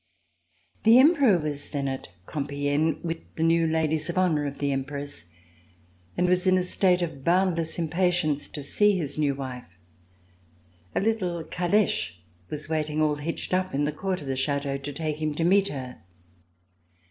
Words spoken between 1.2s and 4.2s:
was then at Compiegne with the new Ladies of